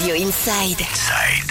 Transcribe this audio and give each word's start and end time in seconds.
Radio 0.00 0.14
Inside. 0.14 0.80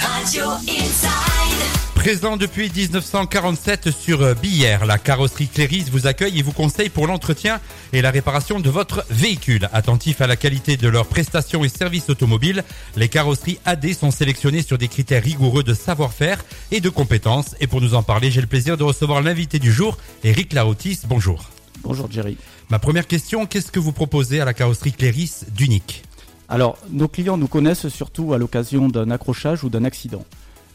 Radio 0.00 0.44
Inside. 0.66 1.94
Présent 1.94 2.38
depuis 2.38 2.72
1947 2.74 3.90
sur 3.90 4.34
Billère, 4.36 4.86
la 4.86 4.96
carrosserie 4.96 5.48
Cléris 5.48 5.84
vous 5.92 6.06
accueille 6.06 6.38
et 6.38 6.42
vous 6.42 6.52
conseille 6.52 6.88
pour 6.88 7.06
l'entretien 7.06 7.60
et 7.92 8.00
la 8.00 8.10
réparation 8.10 8.58
de 8.58 8.70
votre 8.70 9.04
véhicule. 9.10 9.68
Attentif 9.74 10.22
à 10.22 10.26
la 10.26 10.36
qualité 10.36 10.78
de 10.78 10.88
leurs 10.88 11.04
prestations 11.04 11.62
et 11.62 11.68
services 11.68 12.08
automobiles, 12.08 12.64
les 12.96 13.08
carrosseries 13.08 13.58
AD 13.66 13.92
sont 13.92 14.10
sélectionnées 14.10 14.62
sur 14.62 14.78
des 14.78 14.88
critères 14.88 15.22
rigoureux 15.22 15.62
de 15.62 15.74
savoir-faire 15.74 16.42
et 16.70 16.80
de 16.80 16.88
compétences. 16.88 17.54
Et 17.60 17.66
pour 17.66 17.82
nous 17.82 17.92
en 17.92 18.02
parler, 18.02 18.30
j'ai 18.30 18.40
le 18.40 18.46
plaisir 18.46 18.78
de 18.78 18.84
recevoir 18.84 19.20
l'invité 19.20 19.58
du 19.58 19.70
jour, 19.70 19.98
Eric 20.24 20.54
Larotis. 20.54 21.00
Bonjour. 21.06 21.50
Bonjour 21.82 22.10
Jerry. 22.10 22.38
Ma 22.70 22.78
première 22.78 23.06
question, 23.06 23.44
qu'est-ce 23.44 23.70
que 23.70 23.78
vous 23.78 23.92
proposez 23.92 24.40
à 24.40 24.46
la 24.46 24.54
carrosserie 24.54 24.92
Cléris 24.92 25.32
d'unique? 25.50 26.07
Alors, 26.50 26.78
nos 26.90 27.08
clients 27.08 27.36
nous 27.36 27.46
connaissent 27.46 27.88
surtout 27.88 28.32
à 28.32 28.38
l'occasion 28.38 28.88
d'un 28.88 29.10
accrochage 29.10 29.64
ou 29.64 29.68
d'un 29.68 29.84
accident. 29.84 30.24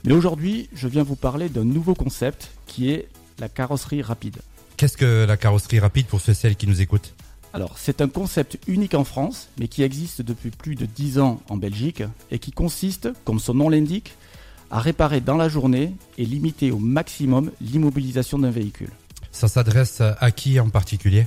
Mais 0.06 0.14
aujourd'hui, 0.14 0.70
je 0.74 0.88
viens 0.88 1.02
vous 1.02 1.16
parler 1.16 1.50
d'un 1.50 1.64
nouveau 1.64 1.96
concept 1.96 2.52
qui 2.68 2.92
est 2.92 3.08
la 3.40 3.50
carrosserie 3.50 4.04
rapide. 4.04 4.38
Qu'est-ce 4.78 4.98
que 4.98 5.26
la 5.26 5.36
carrosserie 5.36 5.80
rapide 5.80 6.06
pour 6.06 6.22
ceux 6.22 6.34
et 6.34 6.36
celles 6.36 6.56
qui 6.56 6.68
nous 6.68 6.82
écoutent 6.82 7.16
Alors, 7.54 7.80
c'est 7.80 8.02
un 8.02 8.08
concept 8.08 8.60
unique 8.68 8.94
en 8.94 9.04
France, 9.04 9.50
mais 9.58 9.68
qui 9.68 9.82
existe 9.82 10.22
depuis 10.22 10.52
plus 10.52 10.76
de 10.76 10.86
10 10.86 11.18
ans 11.18 11.42
en 11.50 11.58
Belgique 11.58 12.04
et 12.30 12.38
qui 12.38 12.52
consiste, 12.52 13.10
comme 13.26 13.40
son 13.40 13.56
nom 13.56 13.70
l'indique, 13.70 14.16
à 14.70 14.80
réparer 14.80 15.22
dans 15.22 15.38
la 15.38 15.50
journée 15.50 15.96
et 16.20 16.26
limiter 16.26 16.70
au 16.70 16.78
maximum 16.78 17.52
l'immobilisation 17.62 18.38
d'un 18.38 18.52
véhicule. 18.52 18.92
Ça 19.32 19.48
s'adresse 19.48 20.02
à 20.02 20.32
qui 20.32 20.60
en 20.60 20.70
particulier? 20.70 21.26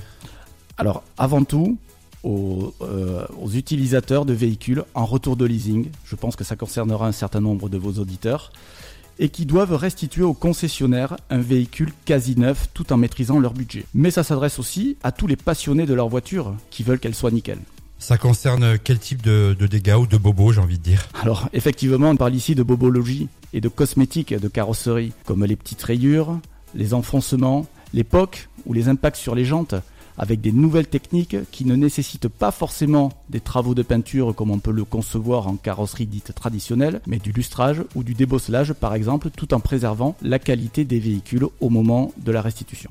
Alors, 0.77 1.03
avant 1.17 1.43
tout, 1.43 1.77
aux, 2.23 2.73
euh, 2.81 3.25
aux 3.41 3.51
utilisateurs 3.51 4.25
de 4.25 4.33
véhicules 4.33 4.83
en 4.93 5.05
retour 5.05 5.35
de 5.35 5.45
leasing, 5.45 5.89
je 6.05 6.15
pense 6.15 6.35
que 6.35 6.43
ça 6.43 6.55
concernera 6.55 7.07
un 7.07 7.11
certain 7.11 7.41
nombre 7.41 7.69
de 7.69 7.77
vos 7.77 7.93
auditeurs, 7.93 8.51
et 9.19 9.29
qui 9.29 9.45
doivent 9.45 9.73
restituer 9.73 10.23
au 10.23 10.33
concessionnaire 10.33 11.17
un 11.29 11.39
véhicule 11.39 11.91
quasi 12.05 12.37
neuf 12.37 12.69
tout 12.73 12.93
en 12.93 12.97
maîtrisant 12.97 13.39
leur 13.39 13.53
budget. 13.53 13.85
Mais 13.93 14.11
ça 14.11 14.23
s'adresse 14.23 14.59
aussi 14.59 14.97
à 15.01 15.11
tous 15.11 15.25
les 15.25 15.35
passionnés 15.35 15.85
de 15.85 15.93
leur 15.93 16.07
voiture 16.07 16.53
qui 16.69 16.83
veulent 16.83 16.99
qu'elle 16.99 17.15
soit 17.15 17.31
nickel. 17.31 17.57
Ça 17.99 18.19
concerne 18.19 18.77
quel 18.77 18.99
type 18.99 19.23
de, 19.23 19.55
de 19.57 19.65
dégâts 19.65 19.95
ou 19.99 20.05
de 20.05 20.17
bobos, 20.17 20.51
j'ai 20.51 20.61
envie 20.61 20.77
de 20.77 20.83
dire? 20.83 21.07
Alors 21.19 21.49
effectivement, 21.51 22.11
on 22.11 22.15
parle 22.15 22.35
ici 22.35 22.53
de 22.53 22.61
bobologie 22.61 23.27
et 23.53 23.61
de 23.61 23.69
cosmétiques 23.69 24.39
de 24.39 24.47
carrosserie, 24.47 25.13
comme 25.25 25.43
les 25.45 25.55
petites 25.55 25.81
rayures, 25.81 26.39
les 26.75 26.93
enfoncements, 26.93 27.65
les 27.95 28.03
pocs 28.03 28.49
ou 28.67 28.73
les 28.73 28.87
impacts 28.87 29.17
sur 29.17 29.33
les 29.33 29.45
jantes, 29.45 29.73
avec 30.17 30.41
des 30.41 30.51
nouvelles 30.51 30.87
techniques 30.87 31.37
qui 31.51 31.65
ne 31.65 31.75
nécessitent 31.75 32.27
pas 32.27 32.51
forcément 32.51 33.11
des 33.29 33.39
travaux 33.39 33.75
de 33.75 33.83
peinture 33.83 34.33
comme 34.35 34.51
on 34.51 34.59
peut 34.59 34.71
le 34.71 34.83
concevoir 34.83 35.47
en 35.47 35.55
carrosserie 35.55 36.05
dite 36.05 36.33
traditionnelle, 36.33 37.01
mais 37.07 37.17
du 37.19 37.31
lustrage 37.31 37.83
ou 37.95 38.03
du 38.03 38.13
débosselage 38.13 38.73
par 38.73 38.93
exemple, 38.93 39.29
tout 39.29 39.53
en 39.53 39.59
préservant 39.59 40.15
la 40.21 40.39
qualité 40.39 40.85
des 40.85 40.99
véhicules 40.99 41.45
au 41.59 41.69
moment 41.69 42.11
de 42.17 42.31
la 42.31 42.41
restitution. 42.41 42.89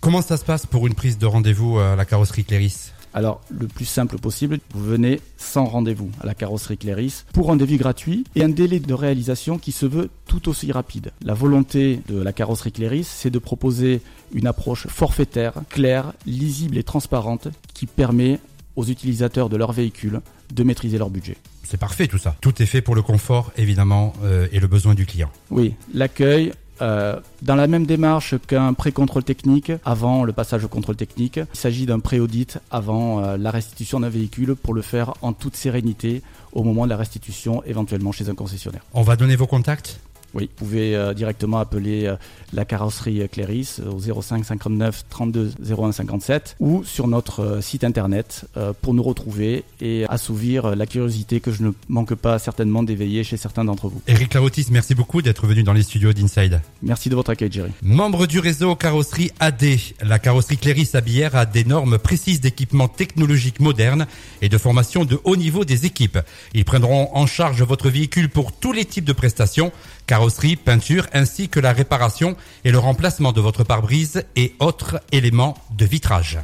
Comment 0.00 0.22
ça 0.22 0.36
se 0.36 0.44
passe 0.44 0.66
pour 0.66 0.86
une 0.86 0.94
prise 0.94 1.18
de 1.18 1.26
rendez-vous 1.26 1.78
à 1.78 1.96
la 1.96 2.04
carrosserie 2.04 2.44
Cléris? 2.44 2.92
Alors, 3.14 3.40
le 3.50 3.66
plus 3.66 3.84
simple 3.84 4.18
possible, 4.18 4.58
vous 4.74 4.84
venez 4.84 5.20
sans 5.36 5.64
rendez-vous 5.64 6.10
à 6.20 6.26
la 6.26 6.34
carrosserie 6.34 6.78
Cléris 6.78 7.24
pour 7.32 7.50
un 7.50 7.56
devis 7.56 7.76
gratuit 7.76 8.24
et 8.34 8.42
un 8.42 8.48
délai 8.48 8.80
de 8.80 8.94
réalisation 8.94 9.58
qui 9.58 9.72
se 9.72 9.86
veut 9.86 10.10
tout 10.26 10.48
aussi 10.48 10.72
rapide. 10.72 11.12
La 11.22 11.34
volonté 11.34 12.00
de 12.08 12.20
la 12.20 12.32
carrosserie 12.32 12.72
Cléris, 12.72 13.04
c'est 13.04 13.30
de 13.30 13.38
proposer 13.38 14.00
une 14.32 14.46
approche 14.46 14.86
forfaitaire, 14.88 15.54
claire, 15.68 16.12
lisible 16.26 16.76
et 16.78 16.82
transparente 16.82 17.48
qui 17.74 17.86
permet 17.86 18.38
aux 18.76 18.84
utilisateurs 18.84 19.48
de 19.48 19.56
leur 19.56 19.72
véhicule 19.72 20.20
de 20.54 20.62
maîtriser 20.62 20.98
leur 20.98 21.10
budget. 21.10 21.36
C'est 21.64 21.76
parfait 21.76 22.06
tout 22.06 22.18
ça. 22.18 22.36
Tout 22.40 22.62
est 22.62 22.66
fait 22.66 22.80
pour 22.80 22.94
le 22.94 23.02
confort, 23.02 23.52
évidemment, 23.56 24.14
euh, 24.22 24.48
et 24.52 24.60
le 24.60 24.68
besoin 24.68 24.94
du 24.94 25.04
client. 25.04 25.30
Oui, 25.50 25.74
l'accueil, 25.92 26.52
euh, 26.80 27.18
dans 27.42 27.54
la 27.54 27.66
même 27.66 27.86
démarche 27.86 28.34
qu'un 28.46 28.72
pré-contrôle 28.74 29.24
technique 29.24 29.72
avant 29.84 30.24
le 30.24 30.32
passage 30.32 30.64
au 30.64 30.68
contrôle 30.68 30.96
technique. 30.96 31.36
Il 31.36 31.58
s'agit 31.58 31.86
d'un 31.86 32.00
pré-audit 32.00 32.58
avant 32.70 33.22
euh, 33.22 33.36
la 33.36 33.50
restitution 33.50 34.00
d'un 34.00 34.08
véhicule 34.08 34.54
pour 34.56 34.74
le 34.74 34.82
faire 34.82 35.14
en 35.22 35.32
toute 35.32 35.56
sérénité 35.56 36.22
au 36.52 36.62
moment 36.62 36.84
de 36.84 36.90
la 36.90 36.96
restitution 36.96 37.62
éventuellement 37.64 38.12
chez 38.12 38.28
un 38.28 38.34
concessionnaire. 38.34 38.82
On 38.94 39.02
va 39.02 39.16
donner 39.16 39.36
vos 39.36 39.46
contacts? 39.46 40.00
Oui, 40.34 40.44
vous 40.44 40.64
pouvez 40.64 40.94
euh, 40.94 41.14
directement 41.14 41.58
appeler 41.58 42.06
euh, 42.06 42.16
la 42.52 42.64
carrosserie 42.64 43.28
Cléris 43.30 43.76
au 43.86 43.98
05 43.98 44.44
59 44.44 45.04
32 45.08 45.52
01 45.70 45.92
57 45.92 46.56
ou 46.60 46.84
sur 46.84 47.08
notre 47.08 47.40
euh, 47.40 47.60
site 47.60 47.84
internet 47.84 48.44
euh, 48.56 48.72
pour 48.80 48.94
nous 48.94 49.02
retrouver 49.02 49.64
et 49.80 50.04
assouvir 50.08 50.66
euh, 50.66 50.74
la 50.74 50.86
curiosité 50.86 51.40
que 51.40 51.52
je 51.52 51.62
ne 51.62 51.70
manque 51.88 52.14
pas 52.14 52.38
certainement 52.38 52.82
d'éveiller 52.82 53.24
chez 53.24 53.36
certains 53.36 53.64
d'entre 53.64 53.88
vous. 53.88 54.00
Eric 54.06 54.34
Larotis, 54.34 54.66
merci 54.70 54.94
beaucoup 54.94 55.22
d'être 55.22 55.46
venu 55.46 55.62
dans 55.62 55.72
les 55.72 55.82
studios 55.82 56.12
d'Inside. 56.12 56.60
Merci 56.82 57.08
de 57.08 57.14
votre 57.14 57.30
accueil, 57.30 57.50
Jerry. 57.52 57.70
Membre 57.82 58.26
du 58.26 58.38
réseau 58.38 58.74
carrosserie 58.76 59.30
AD, 59.40 59.64
la 60.02 60.18
carrosserie 60.18 60.58
Cléris 60.58 60.90
à 60.94 61.00
Billère 61.00 61.36
a 61.36 61.46
des 61.46 61.64
normes 61.64 61.98
précises 61.98 62.40
d'équipement 62.40 62.88
technologique 62.88 63.60
moderne 63.60 64.06
et 64.42 64.48
de 64.48 64.58
formation 64.58 65.04
de 65.04 65.20
haut 65.24 65.36
niveau 65.36 65.64
des 65.64 65.86
équipes. 65.86 66.18
Ils 66.54 66.64
prendront 66.64 67.10
en 67.14 67.26
charge 67.26 67.62
votre 67.62 67.90
véhicule 67.90 68.28
pour 68.28 68.52
tous 68.52 68.72
les 68.72 68.84
types 68.84 69.04
de 69.04 69.12
prestations, 69.12 69.72
carrosserie, 70.18 70.56
peinture, 70.56 71.06
ainsi 71.12 71.48
que 71.48 71.60
la 71.60 71.72
réparation 71.72 72.36
et 72.64 72.72
le 72.72 72.78
remplacement 72.80 73.30
de 73.30 73.40
votre 73.40 73.62
pare-brise 73.62 74.24
et 74.34 74.52
autres 74.58 75.00
éléments 75.12 75.56
de 75.76 75.84
vitrage. 75.84 76.38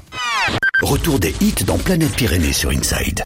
Retour 0.81 1.19
des 1.19 1.35
hits 1.41 1.65
dans 1.67 1.79
Planète 1.79 2.15
Pyrénées 2.15 2.53
sur 2.53 2.71
Inside. 2.71 3.23